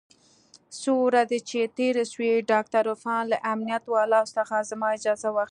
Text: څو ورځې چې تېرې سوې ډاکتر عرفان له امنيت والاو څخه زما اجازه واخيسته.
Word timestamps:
څو 0.81 0.93
ورځې 1.07 1.39
چې 1.49 1.59
تېرې 1.77 2.03
سوې 2.11 2.31
ډاکتر 2.51 2.83
عرفان 2.91 3.23
له 3.31 3.37
امنيت 3.51 3.83
والاو 3.93 4.25
څخه 4.37 4.55
زما 4.69 4.87
اجازه 4.97 5.27
واخيسته. 5.31 5.39